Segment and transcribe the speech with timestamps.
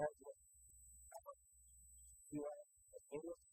[0.00, 0.40] graduate
[2.40, 3.44] of English.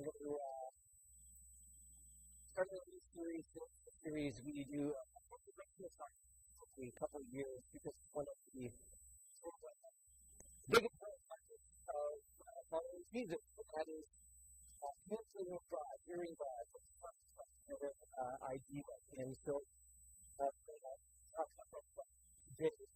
[0.00, 0.72] We uh,
[2.48, 2.80] started
[3.12, 3.44] series,
[4.00, 5.04] series we do a
[6.96, 8.72] couple of years because one of the
[10.72, 12.16] biggest benefits of
[12.72, 14.08] following Jesus, that is
[14.80, 18.88] uh, canceling God, hearing God, that's the idea.
[19.20, 19.60] And so,
[20.40, 20.48] uh,
[21.36, 22.95] talk about.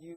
[0.00, 0.16] you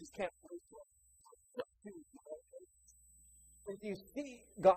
[0.00, 0.80] Just can't wait for
[1.86, 1.94] it.
[3.68, 4.76] And you see God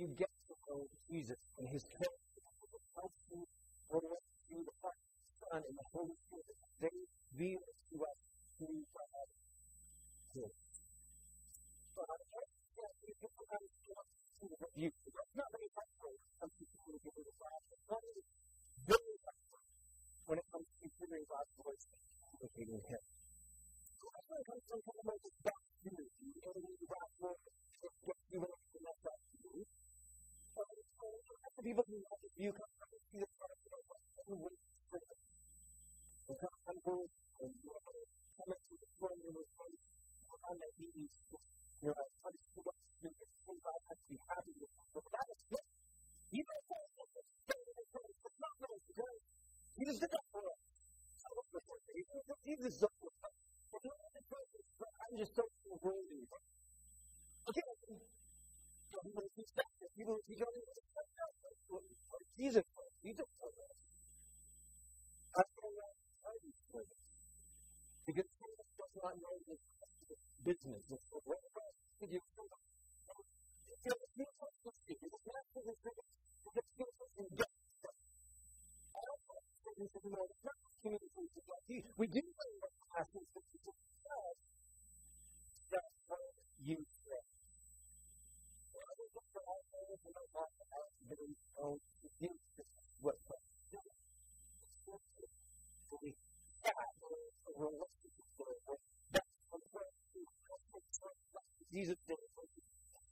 [0.00, 2.19] you get to know Jesus and his character.
[32.40, 32.79] You can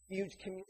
[0.08, 0.67] huge community.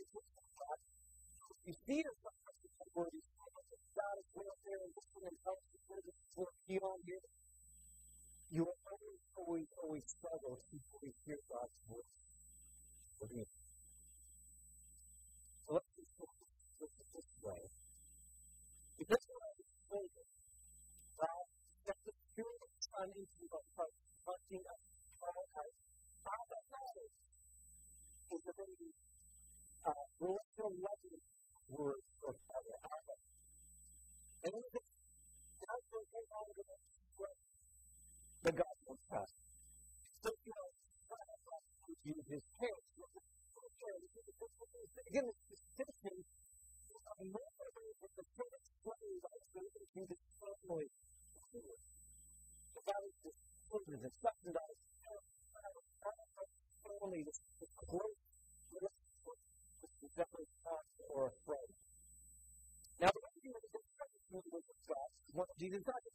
[53.98, 54.78] is a subsidized
[56.86, 58.19] family this is a great
[58.70, 59.43] relationship
[59.82, 60.22] with the
[61.10, 61.70] or a friend.
[63.02, 63.67] Now, the way you would
[65.34, 66.07] what Jesus does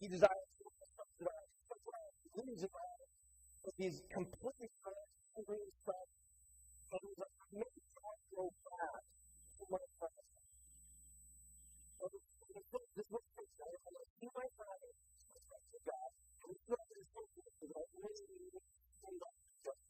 [0.00, 0.64] He desires to
[2.40, 3.04] leaves his life.
[3.76, 6.08] He's completely stressed, hungry, and.
[6.88, 7.04] And
[7.52, 7.84] he's
[8.32, 9.00] so bad
[9.60, 10.24] to my friend.
[12.96, 13.28] This was
[14.16, 14.48] I my
[15.68, 16.10] to God.
[16.48, 16.80] What
[17.76, 18.64] I really need
[19.04, 19.80] to love Jesus.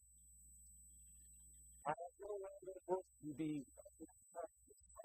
[1.87, 1.95] I
[3.23, 4.07] to be a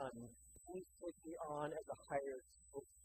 [0.01, 0.17] son.
[0.65, 0.89] Please
[1.25, 3.04] me on as a hired soldier.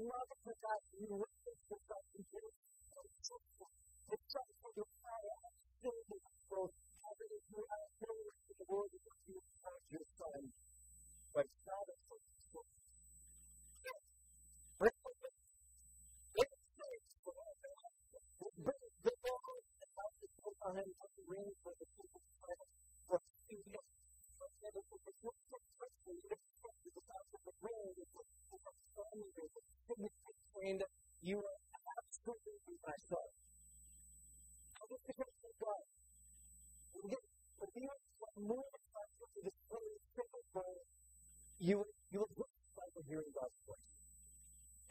[0.00, 2.56] love for God, you worship for God, you give it.
[4.08, 6.68] The trust for your power and still be control.
[7.04, 9.38] Heaven The your to the world is what you
[9.92, 10.42] your son.
[11.34, 12.62] But God is for you.
[13.84, 14.02] Yes.
[14.80, 15.36] Represent.
[16.36, 18.00] It says for all the life.
[18.62, 20.92] Bring the law of the house of God and
[21.28, 21.48] bring
[29.92, 30.82] couldn't.
[31.22, 31.58] You are
[32.00, 33.28] absolutely my son.
[34.72, 35.04] I just
[35.60, 35.84] God.
[36.92, 37.24] And yet,
[37.76, 40.84] you are more attracted to this plain, simple word,
[41.60, 41.76] you,
[42.10, 43.92] you will look like you're hearing God's voice.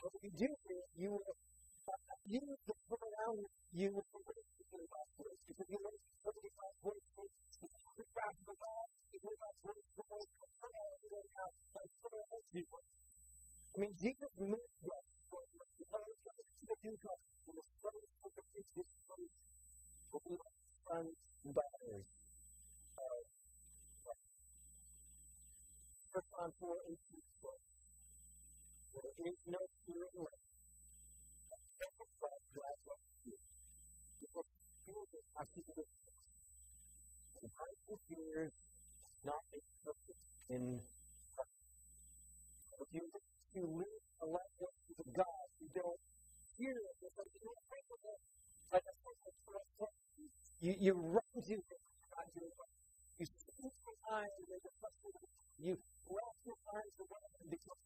[0.02, 1.98] And if you do this, you will uh,
[2.62, 3.42] to put around
[3.74, 7.06] you will already in God's voice because you learn to God's voice
[7.98, 10.06] the craft of God, you hear God's voice, the
[11.02, 12.10] you learn how, like, so
[12.54, 12.66] you
[13.72, 18.84] I mean, Jesus moved us from the income from the place to the place to
[18.84, 20.36] the
[20.92, 22.08] sons and daughters
[23.00, 23.24] of
[26.12, 27.00] First John 4, 18
[27.40, 27.64] says,
[28.92, 30.28] There is no fear in
[35.42, 35.86] actually the
[37.42, 38.52] And
[39.26, 40.78] not a perfect in
[41.34, 41.66] Christ.
[42.78, 46.02] If you to live a life to the God, you don't
[46.58, 46.96] fear it.
[47.02, 48.20] It's like you don't think of it.
[48.72, 48.86] Like
[50.62, 51.62] you, you run to him,
[52.16, 52.28] God,
[53.20, 54.72] you speak behind and there's a
[55.62, 55.78] you
[56.10, 57.82] wrap your arms around him because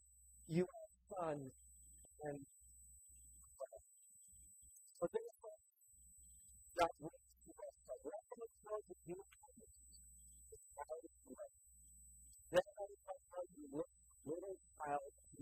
[0.47, 1.39] you are son
[2.23, 2.39] and
[4.99, 5.57] so therefore,
[6.79, 9.44] God waits to us by wrapping himself in human kindness.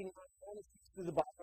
[0.00, 1.39] 18 verse 26 through the Bible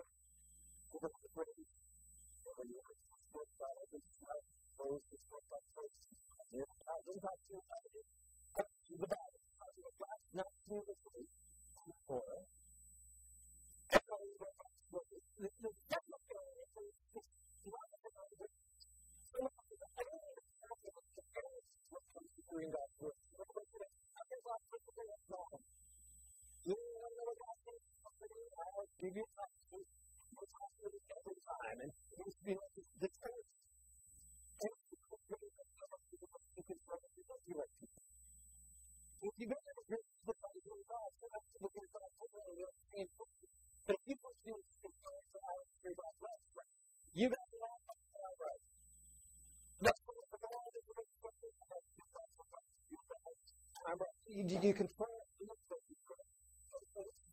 [54.50, 54.62] in.
[54.62, 54.88] You, it.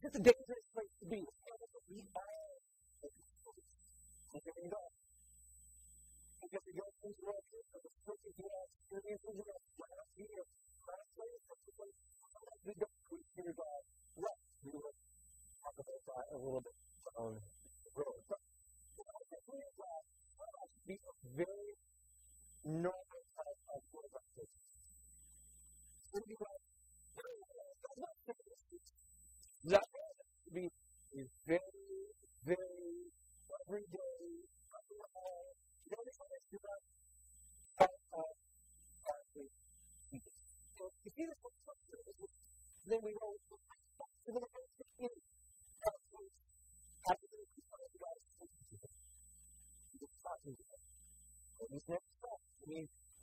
[0.03, 1.23] It's a dangerous place to be.
[1.89, 2.45] We are
[4.35, 4.91] here we.
[6.43, 10.43] Because we go through the world of the spiritual experiences of last year,
[10.85, 11.39] last place,
[12.65, 13.81] we go through here God.
[14.19, 14.95] Well, we will
[15.63, 16.75] talk about that a little bit
[17.15, 17.54] down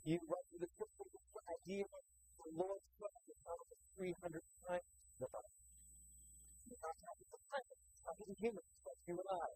[0.05, 2.03] you through the scripture, the idea of
[2.39, 3.59] the Lord's Prayer, it's not
[3.97, 4.87] 300 times
[5.19, 5.53] the Bible
[6.83, 9.47] not talking to plants, talking to humans, like you and I.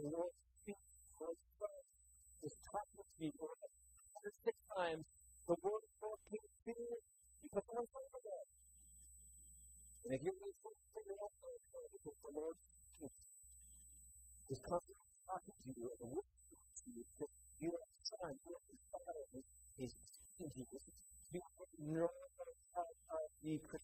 [0.00, 1.88] The Lord speaks, the Lord prays,
[2.48, 3.49] is talking to you.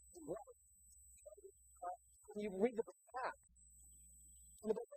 [0.00, 0.57] Christian life
[2.37, 2.97] you read the book.
[3.15, 3.49] Of Acts,
[4.65, 4.96] the book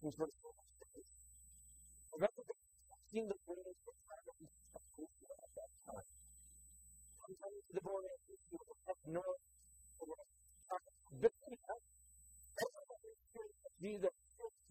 [0.00, 0.40] is it's
[2.16, 2.56] Remember the
[3.12, 4.40] seeing the travels of
[4.96, 6.08] Israel at that time.
[7.20, 9.44] Sometimes to the border of Israel, up north,
[11.20, 11.80] Bethlehem,
[13.80, 14.16] Jesus,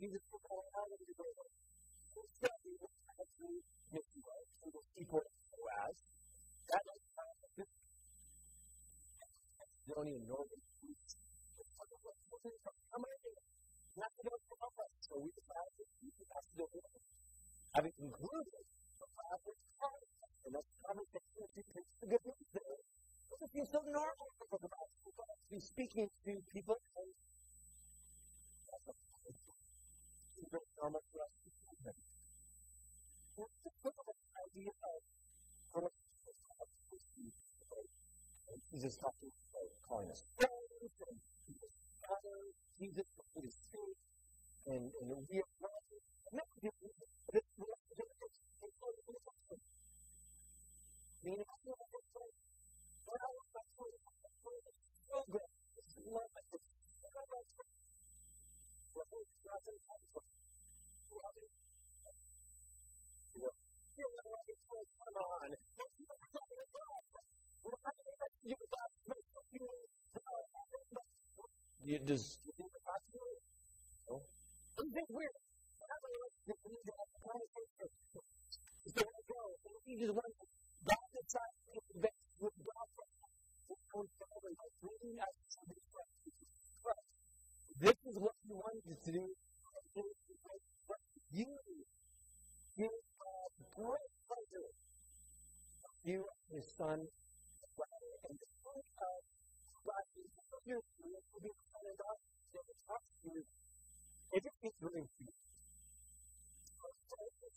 [0.02, 1.46] Jesus took out of the door.
[1.46, 3.62] Instead, he went through
[3.94, 5.96] Mitzvah, through the people of Boaz.
[6.74, 7.66] That is how the
[9.62, 10.26] Macedonian
[25.60, 27.12] be speaking to people and
[30.56, 32.00] a normal for us to do that.
[34.40, 35.92] idea of
[38.72, 38.96] Jesus.
[39.04, 41.76] Talking about calling us friends and Jesus
[42.08, 42.40] Father,
[42.80, 44.00] Jesus the Holy Spirit,
[44.72, 45.49] and, and we are
[72.08, 72.49] You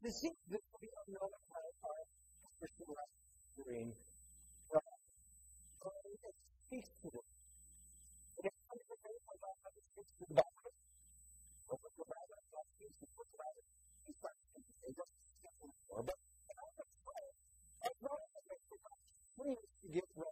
[0.02, 1.30] The things that will be unknown
[2.58, 3.14] Christian life
[3.54, 3.94] during
[4.66, 4.82] God.
[5.78, 5.94] God
[6.66, 7.22] speaks to them.
[7.22, 10.74] And it's kind of a way how God speaks to the Bible.
[11.70, 13.62] What the Bible God speaks to the Bible.
[14.02, 15.10] He's not speaking to them.
[16.02, 16.18] But
[17.86, 18.58] as long as I get
[19.38, 20.31] please to get revelation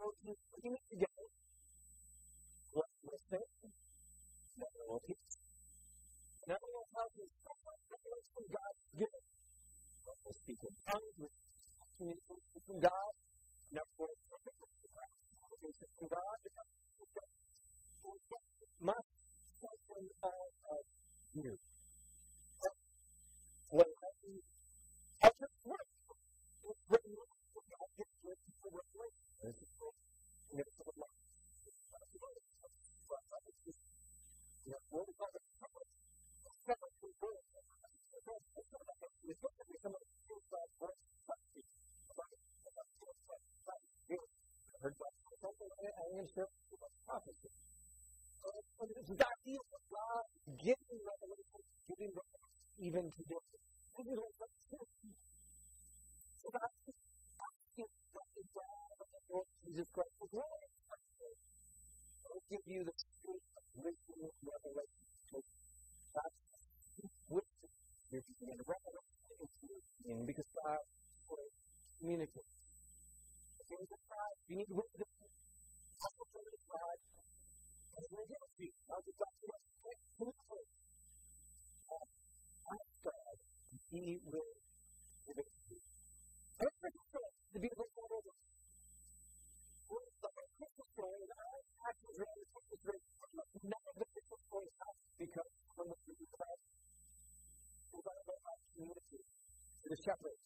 [0.00, 1.28] Is it together.
[2.72, 3.52] What was it?
[4.56, 5.36] Never will peace.
[6.48, 6.88] Never will
[7.20, 7.28] you.
[7.44, 9.24] Revelation God is given.
[10.08, 11.36] What will speak in tongues, which
[12.00, 13.12] communication from God.
[13.76, 16.40] Never will communication from God.
[18.80, 19.04] Must
[20.24, 20.84] out of
[21.36, 21.69] you.
[100.00, 100.39] separate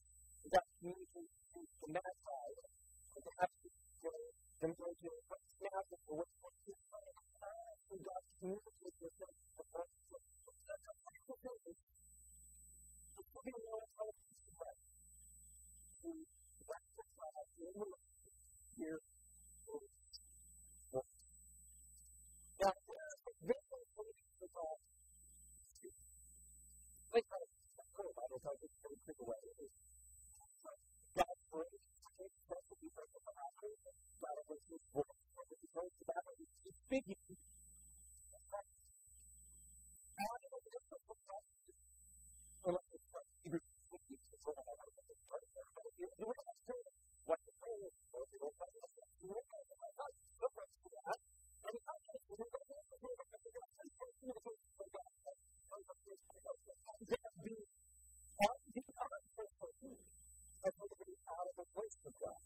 [61.85, 62.40] place God.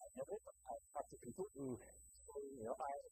[0.00, 0.42] I have it.
[0.42, 3.04] I've to people who say, you know, I have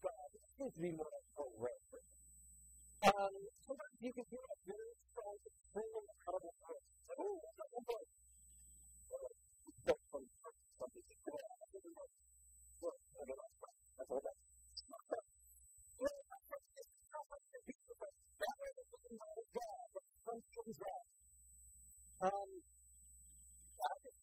[0.00, 0.28] God.
[0.60, 1.28] To be more like
[1.60, 2.08] reference.
[3.04, 5.36] Um, sometimes you can hear a very strong
[5.72, 8.12] feeling out of the Oh, Like, oh, that's not one place.
[9.88, 10.24] That's from
[10.80, 11.14] something to
[11.72, 12.08] doesn't know.
[12.80, 13.50] Well, I don't know.
[14.00, 14.24] I don't.
[22.20, 22.69] Um,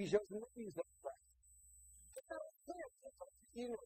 [0.00, 0.80] bisogno di viso
[2.24, 2.40] però
[2.72, 2.88] io
[3.52, 3.76] mio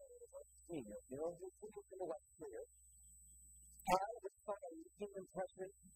[0.69, 2.63] you know who, who can do what for you
[3.91, 5.94] I would find human presence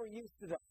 [0.00, 0.69] we're used to them.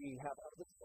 [0.00, 0.79] we have other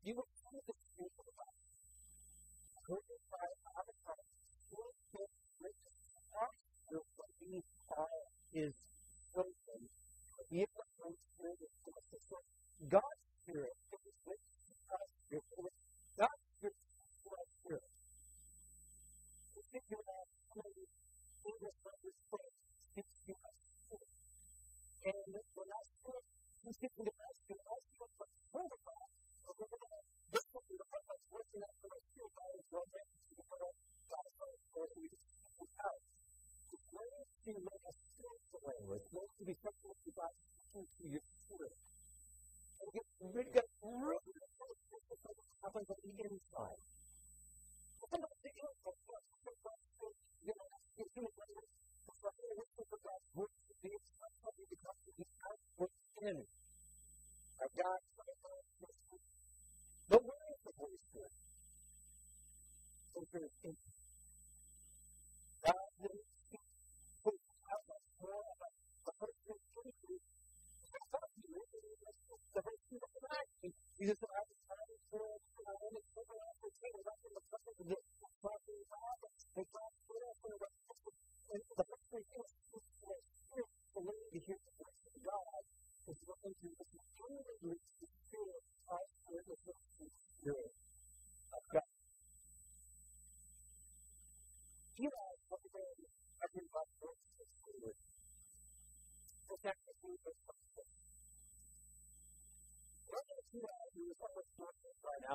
[0.00, 1.66] You will come to the truth of the Bible.
[2.88, 4.32] Greatly by Father Christ,
[4.72, 6.00] fully filled with riches,
[6.32, 6.56] heart
[6.88, 7.06] will
[7.92, 8.22] all
[8.56, 8.74] is
[9.30, 9.80] spoken.
[10.50, 12.36] If the Holy Spirit is close to
[12.88, 14.42] God's Spirit is with
[14.88, 15.74] Christ, your Holy
[16.16, 17.00] God's Spirit is
[19.70, 20.00] think you.
[20.02, 22.50] Have many this, language things
[22.90, 23.58] speaks to us.
[25.06, 26.24] And when I speak,
[26.66, 27.14] he's speaking to
[56.22, 56.36] in
[57.64, 58.06] of God's
[60.08, 61.34] But where is the Holy Spirit?
[63.14, 63.56] So there's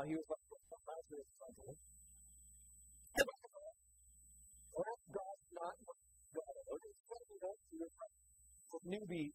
[0.08, 1.76] he was like, well, Lazarus is ugly.
[4.76, 5.98] Let God not know
[6.36, 7.58] God.
[7.72, 8.16] He was like,
[8.86, 9.32] newbie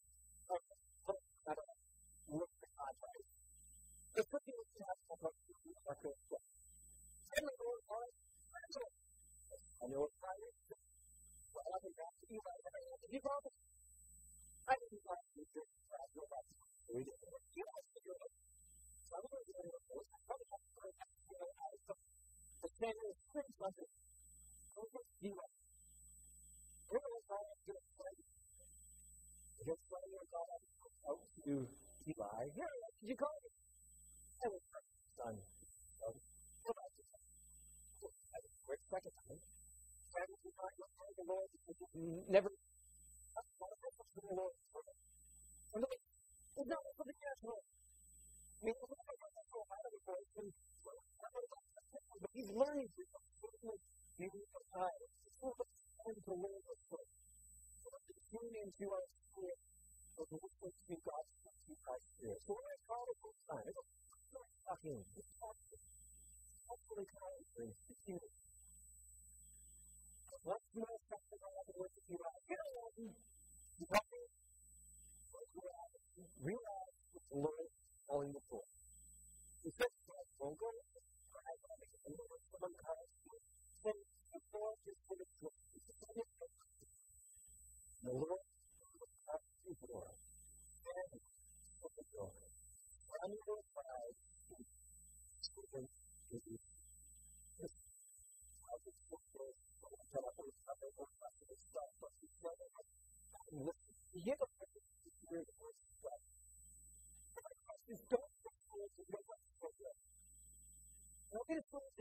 [58.81, 59.30] You are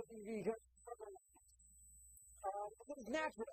[0.10, 0.54] Because you
[2.98, 3.49] it's natural.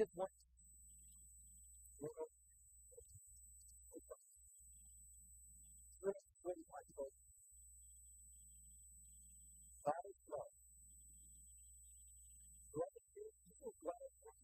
[0.00, 0.40] just want is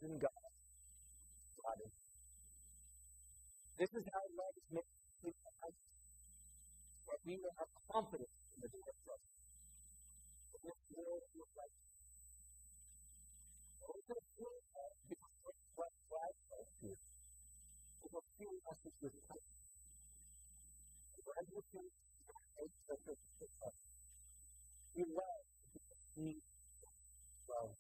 [0.05, 0.45] in God.
[1.65, 1.97] God is.
[3.81, 5.73] This is how love is made complete to us,
[7.09, 8.93] that we will have confidence in the Lord.
[9.09, 9.25] trust.
[10.53, 11.25] But this world
[11.57, 11.73] like.
[18.39, 19.51] healing message with faith.
[21.26, 23.80] Resolution and faith that is the faith.
[24.97, 26.28] We love because we
[27.49, 27.72] love.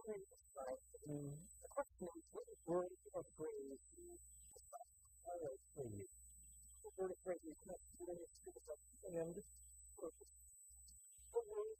[0.00, 4.86] The question is, what word or phrase is that
[5.26, 6.06] always for you?
[6.82, 8.30] What word or phrase you connect to in your
[8.70, 8.80] of
[9.16, 9.34] and
[9.98, 11.79] purpose?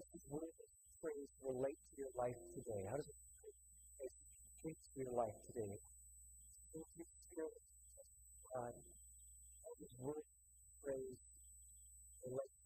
[0.00, 0.56] does this word
[1.04, 2.88] phrase relate to your life today?
[2.88, 3.20] How does it
[4.00, 5.76] relate to your life today?
[8.48, 10.24] God, how does this word
[10.80, 11.20] phrase
[12.24, 12.60] relate to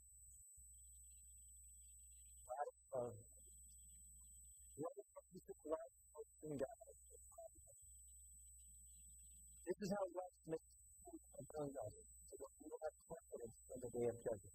[2.94, 3.10] of
[9.66, 10.58] this is how God's a
[11.42, 12.06] among dollars.
[12.30, 14.54] so that we will have confidence in the day of judgment.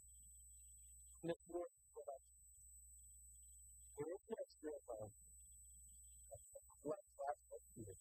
[1.19, 1.78] In this word,
[4.59, 5.09] spirit of
[6.83, 7.37] what has
[7.79, 7.97] here.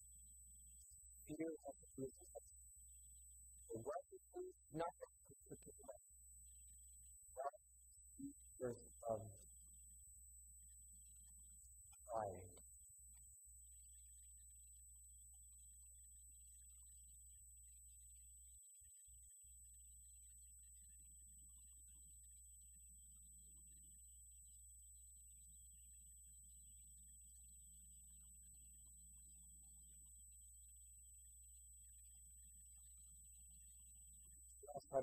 [1.29, 2.17] Fear of the truth.
[3.71, 5.08] The righteousness not the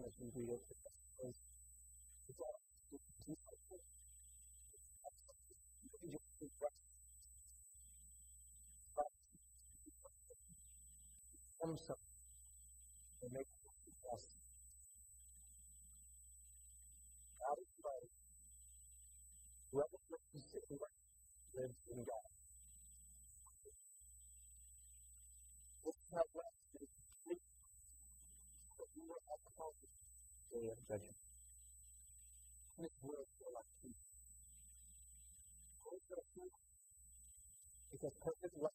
[0.05, 0.63] as we read it,
[1.23, 1.33] and
[21.57, 22.14] lives in God.
[30.55, 31.19] Day of judgment.
[32.79, 34.03] His words are like peace.
[37.91, 38.74] Because perfect love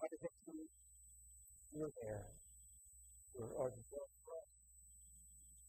[0.00, 0.08] To
[1.76, 2.24] you're there?
[3.38, 3.84] Or, or the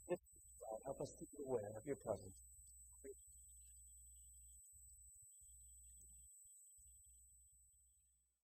[0.10, 0.20] This
[0.62, 2.51] God, help us to be aware of your presence.